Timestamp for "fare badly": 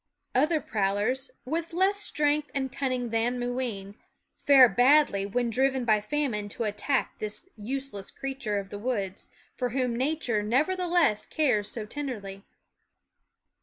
4.47-5.27